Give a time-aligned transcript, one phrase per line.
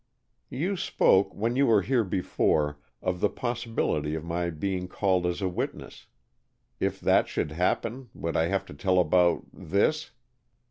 [0.49, 5.43] "You spoke, when you were here before, of the possibility of my being called as
[5.43, 6.07] a witness.
[6.79, 10.09] If that should happen, would I have to tell about this?"